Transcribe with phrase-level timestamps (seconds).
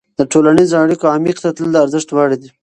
[0.17, 2.49] د ټولنیزو اړیکو عمیق ته تلل د ارزښت وړ دي.